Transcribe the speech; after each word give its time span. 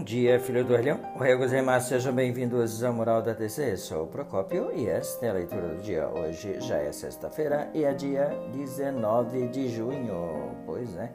Bom 0.00 0.04
dia, 0.04 0.40
filho 0.40 0.64
do 0.64 0.72
Orleão. 0.72 0.98
Oi, 1.20 1.36
gozaimasu, 1.36 1.90
sejam 1.90 2.14
bem-vindos 2.14 2.82
ao 2.82 2.90
Mural 2.90 3.20
da 3.20 3.34
TC. 3.34 3.76
Sou 3.76 4.04
o 4.04 4.06
Procópio 4.06 4.72
e 4.74 4.88
esta 4.88 5.26
é 5.26 5.28
a 5.28 5.34
leitura 5.34 5.68
do 5.68 5.82
dia. 5.82 6.08
Hoje 6.08 6.58
já 6.58 6.78
é 6.78 6.90
sexta-feira 6.90 7.70
e 7.74 7.84
é 7.84 7.92
dia 7.92 8.30
19 8.50 9.48
de 9.48 9.68
junho. 9.68 10.56
Pois 10.64 10.96
é. 10.96 11.12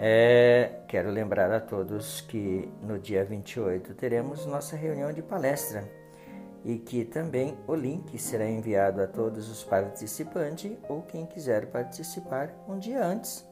é. 0.00 0.70
Quero 0.88 1.08
lembrar 1.08 1.52
a 1.52 1.60
todos 1.60 2.20
que 2.22 2.68
no 2.82 2.98
dia 2.98 3.24
28 3.24 3.94
teremos 3.94 4.44
nossa 4.44 4.74
reunião 4.74 5.12
de 5.12 5.22
palestra 5.22 5.88
e 6.64 6.78
que 6.78 7.04
também 7.04 7.56
o 7.68 7.76
link 7.76 8.18
será 8.18 8.44
enviado 8.44 9.00
a 9.00 9.06
todos 9.06 9.48
os 9.48 9.62
participantes 9.62 10.72
ou 10.88 11.02
quem 11.02 11.26
quiser 11.26 11.66
participar 11.66 12.50
um 12.68 12.76
dia 12.76 13.04
antes. 13.04 13.48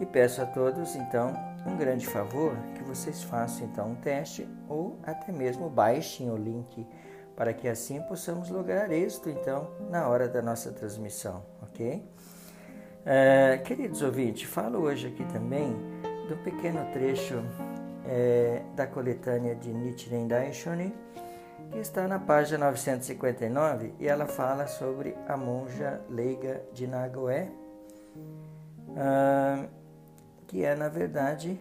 E 0.00 0.04
peço 0.04 0.42
a 0.42 0.46
todos, 0.46 0.96
então, 0.96 1.51
um 1.66 1.76
grande 1.76 2.06
favor 2.06 2.56
que 2.74 2.82
vocês 2.82 3.22
façam 3.22 3.66
então 3.66 3.90
um 3.90 3.94
teste 3.94 4.48
ou 4.68 4.98
até 5.02 5.32
mesmo 5.32 5.68
baixem 5.68 6.30
o 6.30 6.36
link 6.36 6.86
para 7.36 7.52
que 7.52 7.68
assim 7.68 8.00
possamos 8.02 8.50
lograr 8.50 8.90
êxito 8.90 9.30
então 9.30 9.70
na 9.90 10.08
hora 10.08 10.28
da 10.28 10.42
nossa 10.42 10.70
transmissão, 10.72 11.44
ok? 11.62 12.02
É, 13.04 13.60
queridos 13.64 14.02
ouvintes, 14.02 14.48
falo 14.48 14.80
hoje 14.80 15.08
aqui 15.08 15.24
também 15.32 15.74
do 16.28 16.36
pequeno 16.44 16.84
trecho 16.92 17.42
é, 18.06 18.62
da 18.76 18.86
coletânea 18.86 19.54
de 19.54 19.72
Nichiren 19.72 20.26
Daishonin 20.28 20.92
que 21.72 21.78
está 21.78 22.06
na 22.06 22.18
página 22.18 22.66
959 22.66 23.94
e 23.98 24.06
ela 24.06 24.26
fala 24.26 24.66
sobre 24.66 25.16
a 25.26 25.36
monja 25.36 26.00
leiga 26.08 26.62
de 26.72 26.86
Nagoé. 26.86 27.48
Ah, 28.94 29.64
que 30.52 30.66
é 30.66 30.76
na 30.76 30.90
verdade 30.90 31.58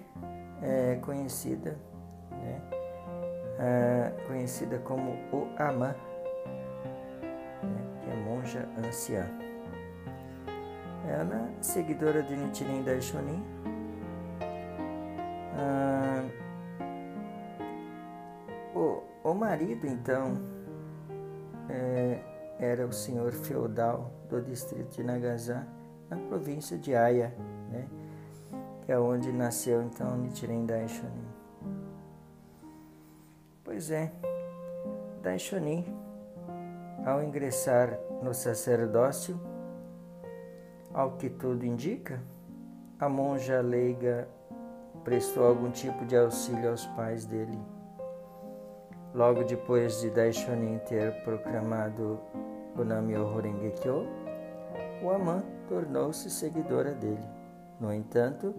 é, 0.61 0.97
conhecida, 0.97 1.79
né, 2.29 2.61
é, 3.57 4.11
conhecida 4.27 4.79
como 4.79 5.13
o 5.31 5.47
Amã, 5.57 5.95
né, 7.63 7.99
que 8.01 8.09
é 8.11 8.15
monja 8.17 8.67
anciã. 8.85 9.25
Ela, 11.07 11.49
seguidora 11.61 12.21
de 12.21 12.35
Nichiren 12.35 12.83
Daishonin, 12.83 13.41
ah, 15.57 16.25
o, 18.75 19.03
o 19.23 19.33
marido 19.33 19.87
então 19.87 20.33
é, 21.69 22.19
era 22.59 22.85
o 22.85 22.91
senhor 22.91 23.31
feudal 23.31 24.11
do 24.29 24.41
distrito 24.41 24.97
de 24.97 25.03
Nagasá, 25.03 25.65
na 26.09 26.17
província 26.17 26.77
de 26.77 26.93
Aya, 26.93 27.33
né? 27.71 27.87
Que 28.85 28.91
é 28.91 28.99
onde 28.99 29.31
nasceu 29.31 29.81
então 29.83 30.17
Nichiren 30.17 30.65
Daishonin. 30.65 31.27
Pois 33.63 33.91
é, 33.91 34.11
Daishonin, 35.21 35.85
ao 37.05 37.23
ingressar 37.23 37.97
no 38.21 38.33
sacerdócio, 38.33 39.39
ao 40.93 41.11
que 41.11 41.29
tudo 41.29 41.65
indica, 41.65 42.21
a 42.99 43.07
monja 43.07 43.61
leiga 43.61 44.27
prestou 45.03 45.45
algum 45.45 45.71
tipo 45.71 46.05
de 46.05 46.17
auxílio 46.17 46.69
aos 46.69 46.85
pais 46.87 47.25
dele. 47.25 47.57
Logo 49.13 49.43
depois 49.43 49.99
de 50.01 50.09
Daishonin 50.09 50.79
ter 50.79 51.23
proclamado 51.23 52.19
o 52.77 52.83
Namyo 52.83 53.39
Rengekyo, 53.39 54.07
o 55.03 55.09
Aman 55.09 55.43
tornou-se 55.67 56.29
seguidora 56.29 56.93
dele. 56.93 57.40
No 57.81 57.91
entanto, 57.91 58.53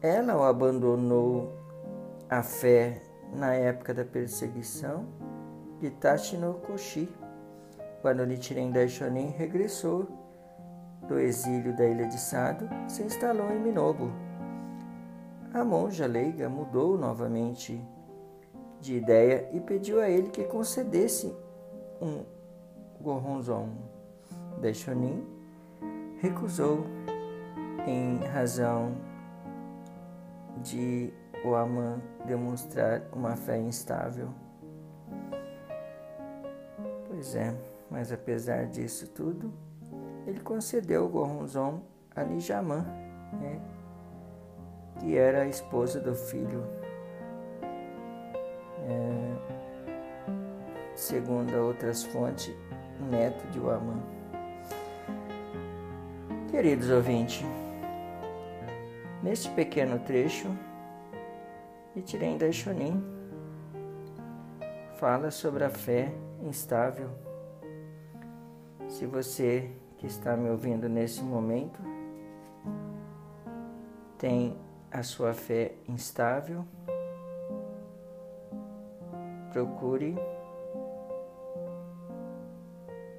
ela 0.00 0.36
o 0.36 0.42
abandonou 0.42 1.52
a 2.28 2.42
fé 2.42 3.00
na 3.32 3.54
época 3.54 3.94
da 3.94 4.04
perseguição 4.04 5.06
de 5.78 5.88
Tachinokoshi, 5.88 7.08
quando 8.00 8.26
Nichiren 8.26 8.72
Daishonin 8.72 9.28
regressou 9.28 10.08
do 11.06 11.16
exílio 11.16 11.76
da 11.76 11.86
ilha 11.86 12.08
de 12.08 12.18
Sado, 12.18 12.68
se 12.88 13.04
instalou 13.04 13.52
em 13.52 13.60
Minobu. 13.60 14.10
A 15.54 15.64
monja 15.64 16.06
leiga 16.06 16.48
mudou 16.48 16.98
novamente 16.98 17.80
de 18.80 18.96
ideia 18.96 19.48
e 19.52 19.60
pediu 19.60 20.00
a 20.00 20.08
ele 20.08 20.28
que 20.28 20.42
concedesse 20.42 21.32
um 22.00 22.24
Goronzon. 23.00 23.68
Daishonin 24.60 25.24
recusou 26.20 26.84
em 27.86 28.18
razão 28.26 28.94
de 30.62 31.12
o 31.44 31.54
Amã 31.54 32.00
demonstrar 32.24 33.02
uma 33.12 33.36
fé 33.36 33.58
instável. 33.58 34.28
Pois 37.08 37.34
é, 37.34 37.54
mas 37.90 38.12
apesar 38.12 38.66
disso 38.66 39.08
tudo, 39.08 39.52
ele 40.26 40.40
concedeu 40.40 41.04
o 41.04 41.08
Goronzon 41.08 41.82
a 42.14 42.22
Nijamã, 42.22 42.84
né, 43.40 43.60
que 44.98 45.16
era 45.16 45.42
a 45.42 45.46
esposa 45.46 46.00
do 46.00 46.14
filho. 46.14 46.64
É, 48.84 49.32
segundo 50.94 51.54
outras 51.56 52.04
fontes, 52.04 52.54
neto 53.10 53.44
de 53.50 53.58
Uamã. 53.58 54.00
Queridos 56.50 56.90
ouvintes, 56.90 57.44
Neste 59.22 59.48
pequeno 59.50 60.00
trecho, 60.00 60.48
Nichiren 61.94 62.36
Daishonin 62.38 63.00
fala 64.96 65.30
sobre 65.30 65.62
a 65.62 65.70
fé 65.70 66.12
instável. 66.40 67.08
Se 68.88 69.06
você 69.06 69.70
que 69.96 70.08
está 70.08 70.36
me 70.36 70.50
ouvindo 70.50 70.88
nesse 70.88 71.22
momento 71.22 71.80
tem 74.18 74.58
a 74.90 75.04
sua 75.04 75.32
fé 75.32 75.76
instável, 75.88 76.64
procure 79.52 80.16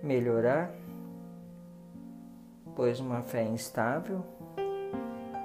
melhorar, 0.01 0.69
pois 2.75 2.99
uma 2.99 3.21
fé 3.21 3.43
instável 3.43 4.21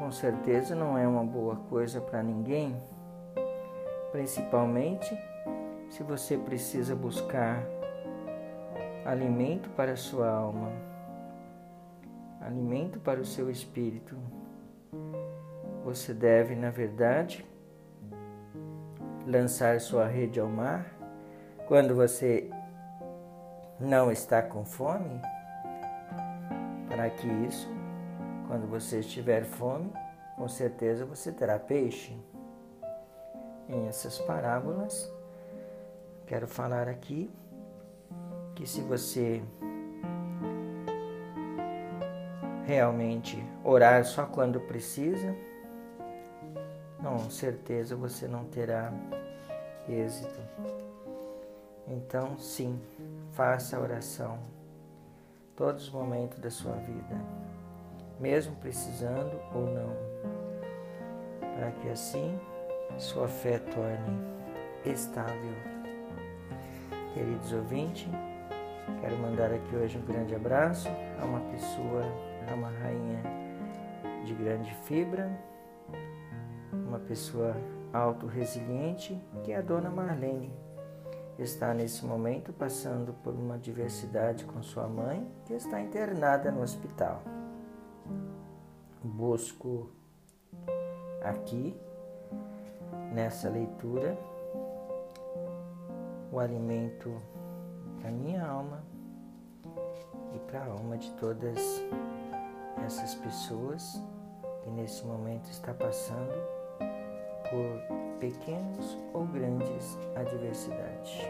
com 0.08 0.12
certeza 0.12 0.74
não 0.74 0.96
é 0.96 1.06
uma 1.06 1.22
boa 1.22 1.56
coisa 1.68 2.00
para 2.00 2.22
ninguém, 2.22 2.74
principalmente 4.10 5.14
se 5.90 6.02
você 6.02 6.34
precisa 6.34 6.96
buscar 6.96 7.62
alimento 9.04 9.68
para 9.68 9.92
a 9.92 9.96
sua 9.96 10.30
alma, 10.30 10.72
alimento 12.40 12.98
para 12.98 13.20
o 13.20 13.24
seu 13.24 13.50
espírito. 13.50 14.16
Você 15.84 16.14
deve, 16.14 16.54
na 16.54 16.70
verdade, 16.70 17.44
lançar 19.26 19.78
sua 19.78 20.06
rede 20.06 20.40
ao 20.40 20.48
mar 20.48 20.86
quando 21.66 21.94
você 21.94 22.48
não 23.78 24.10
está 24.10 24.40
com 24.40 24.64
fome, 24.64 25.20
para 26.88 27.10
que 27.10 27.28
isso 27.46 27.77
quando 28.48 28.66
você 28.66 29.00
estiver 29.00 29.44
fome, 29.44 29.92
com 30.34 30.48
certeza 30.48 31.04
você 31.04 31.30
terá 31.30 31.58
peixe. 31.58 32.16
Em 33.68 33.86
essas 33.86 34.18
parábolas, 34.18 35.12
quero 36.26 36.48
falar 36.48 36.88
aqui 36.88 37.30
que 38.54 38.66
se 38.66 38.80
você 38.80 39.42
realmente 42.64 43.36
orar 43.62 44.02
só 44.06 44.24
quando 44.24 44.58
precisa, 44.60 45.36
com 47.02 47.28
certeza 47.28 47.94
você 47.94 48.26
não 48.26 48.46
terá 48.46 48.90
êxito. 49.86 50.40
Então, 51.86 52.38
sim, 52.38 52.80
faça 53.32 53.76
a 53.76 53.80
oração 53.80 54.38
todos 55.54 55.84
os 55.84 55.90
momentos 55.90 56.38
da 56.38 56.50
sua 56.50 56.74
vida 56.76 57.48
mesmo 58.20 58.56
precisando 58.56 59.40
ou 59.54 59.66
não, 59.66 59.96
para 61.54 61.70
que 61.72 61.88
assim 61.88 62.38
sua 62.98 63.28
fé 63.28 63.58
torne 63.58 64.18
estável. 64.84 65.54
Queridos 67.14 67.52
ouvintes, 67.52 68.08
quero 69.00 69.16
mandar 69.18 69.52
aqui 69.52 69.76
hoje 69.76 69.98
um 69.98 70.04
grande 70.04 70.34
abraço 70.34 70.88
a 71.20 71.24
uma 71.24 71.40
pessoa, 71.52 72.02
a 72.50 72.54
uma 72.54 72.70
rainha 72.70 73.22
de 74.24 74.34
grande 74.34 74.74
fibra, 74.84 75.30
uma 76.72 76.98
pessoa 76.98 77.56
auto-resiliente, 77.92 79.20
que 79.42 79.52
é 79.52 79.56
a 79.56 79.62
dona 79.62 79.90
Marlene. 79.90 80.52
Está 81.38 81.72
nesse 81.72 82.04
momento 82.04 82.52
passando 82.52 83.12
por 83.22 83.32
uma 83.32 83.56
diversidade 83.56 84.44
com 84.44 84.60
sua 84.60 84.88
mãe, 84.88 85.26
que 85.46 85.54
está 85.54 85.80
internada 85.80 86.50
no 86.50 86.62
hospital 86.62 87.22
busco 89.18 89.90
aqui 91.24 91.76
nessa 93.12 93.48
leitura 93.48 94.16
o 96.30 96.38
alimento 96.38 97.20
para 98.00 98.12
minha 98.12 98.46
alma 98.46 98.84
e 100.36 100.38
para 100.46 100.60
a 100.60 100.66
alma 100.66 100.96
de 100.96 101.10
todas 101.14 101.58
essas 102.86 103.16
pessoas 103.16 104.00
que 104.62 104.70
nesse 104.70 105.04
momento 105.04 105.50
está 105.50 105.74
passando 105.74 106.40
por 107.50 108.18
pequenos 108.20 108.96
ou 109.12 109.26
grandes 109.26 109.98
adversidades. 110.14 111.26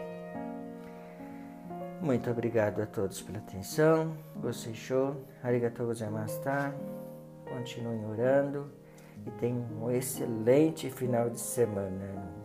Muito 1.99 2.29
obrigado 2.29 2.83
a 2.83 2.85
todos 2.85 3.19
pela 3.19 3.39
atenção. 3.39 4.15
Gostei 4.35 4.75
show. 4.75 5.15
Arigatou 5.43 5.87
gozaimashita. 5.87 6.71
Continuem 7.49 8.05
orando 8.05 8.71
e 9.25 9.31
tenham 9.31 9.65
um 9.81 9.91
excelente 9.91 10.89
final 10.89 11.29
de 11.29 11.39
semana. 11.39 12.38